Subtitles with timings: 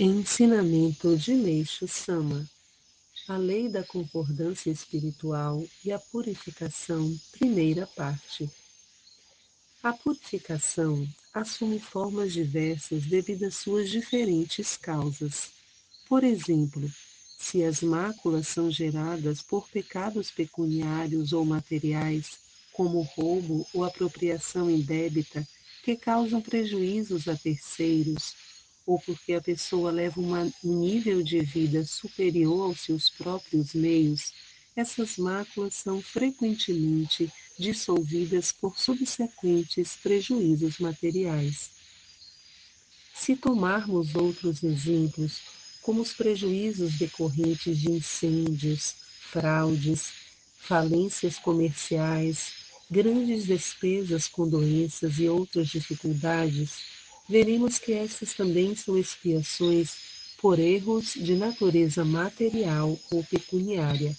[0.00, 2.48] Ensinamento de Meixo Sama
[3.26, 8.48] A Lei da Concordância Espiritual e a Purificação, primeira parte.
[9.82, 15.50] A purificação assume formas diversas devido às suas diferentes causas.
[16.08, 16.88] Por exemplo,
[17.36, 22.38] se as máculas são geradas por pecados pecuniários ou materiais,
[22.72, 25.44] como roubo ou apropriação indébita,
[25.82, 28.47] que causam prejuízos a terceiros,
[28.88, 34.32] ou porque a pessoa leva uma, um nível de vida superior aos seus próprios meios,
[34.74, 41.70] essas máculas são frequentemente dissolvidas por subsequentes prejuízos materiais.
[43.14, 45.42] Se tomarmos outros exemplos,
[45.82, 50.12] como os prejuízos decorrentes de incêndios, fraudes,
[50.56, 52.52] falências comerciais,
[52.90, 56.97] grandes despesas com doenças e outras dificuldades,
[57.28, 59.96] veremos que estas também são expiações
[60.40, 64.16] por erros de natureza material ou pecuniária.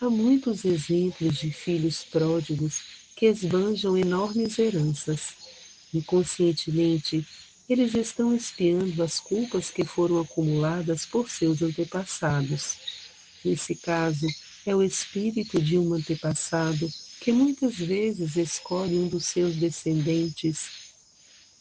[0.00, 2.80] Há muitos exemplos de filhos pródigos
[3.14, 5.34] que esbanjam enormes heranças.
[5.92, 7.26] Inconscientemente,
[7.68, 12.78] eles estão espiando as culpas que foram acumuladas por seus antepassados.
[13.44, 14.26] Nesse caso,
[14.64, 20.79] é o espírito de um antepassado que muitas vezes escolhe um dos seus descendentes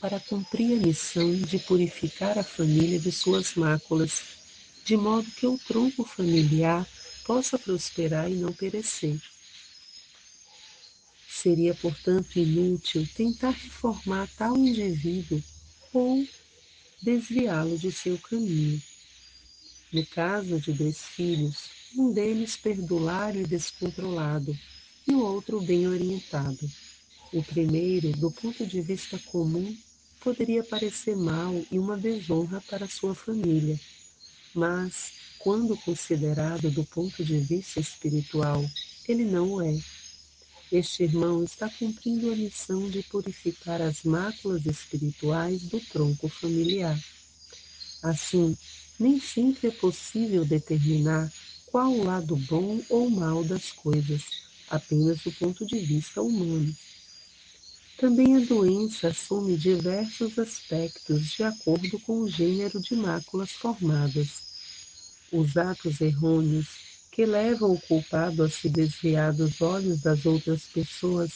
[0.00, 4.22] para cumprir a missão de purificar a família de suas máculas,
[4.84, 6.88] de modo que o tronco familiar
[7.26, 9.20] possa prosperar e não perecer.
[11.28, 15.42] Seria, portanto, inútil tentar reformar tal indivíduo
[15.92, 16.26] ou
[17.02, 18.82] desviá-lo de seu caminho.
[19.92, 24.56] No caso de dois filhos, um deles perdulário e descontrolado,
[25.06, 26.70] e o outro bem orientado.
[27.32, 29.76] O primeiro, do ponto de vista comum,
[30.20, 33.78] poderia parecer mal e uma desonra para sua família,
[34.54, 38.62] mas, quando considerado do ponto de vista espiritual,
[39.08, 39.76] ele não o é.
[40.70, 46.98] Este irmão está cumprindo a missão de purificar as máculas espirituais do tronco familiar.
[48.02, 48.56] Assim,
[48.98, 51.32] nem sempre é possível determinar
[51.66, 54.22] qual o lado bom ou mal das coisas,
[54.68, 56.72] apenas do ponto de vista humano.
[58.00, 64.42] Também a doença assume diversos aspectos de acordo com o gênero de máculas formadas.
[65.30, 66.66] Os atos errôneos
[67.12, 71.30] que levam o culpado a se desviar dos olhos das outras pessoas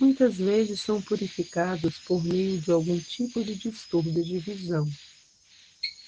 [0.00, 4.88] muitas vezes são purificados por meio de algum tipo de distúrbio de visão.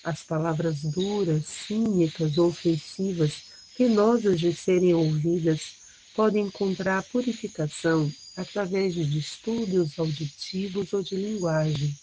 [0.02, 3.44] As palavras duras, cínicas ou ofensivas,
[3.78, 5.76] penosas de serem ouvidas,
[6.12, 11.94] podem encontrar purificação através de distúrbios auditivos ou de linguagem.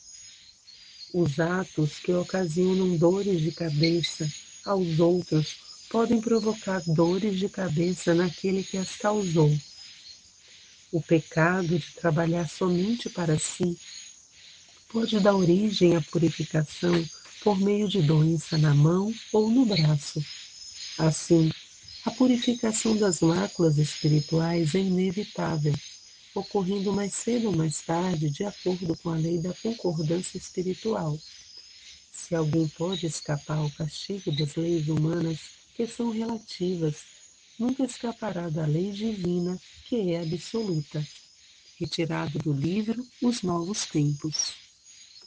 [1.13, 4.29] Os atos que ocasionam dores de cabeça
[4.63, 5.57] aos outros
[5.89, 9.51] podem provocar dores de cabeça naquele que as causou.
[10.91, 13.77] O pecado de trabalhar somente para si
[14.89, 17.03] pode dar origem à purificação
[17.43, 20.23] por meio de doença na mão ou no braço.
[20.97, 21.51] Assim,
[22.05, 25.73] a purificação das máculas espirituais é inevitável
[26.35, 31.17] ocorrendo mais cedo ou mais tarde, de acordo com a lei da concordância espiritual.
[32.11, 35.39] Se alguém pode escapar ao castigo das leis humanas,
[35.75, 36.97] que são relativas,
[37.57, 41.05] nunca escapará da lei divina, que é absoluta.
[41.79, 44.58] Retirado do livro Os Novos Tempos.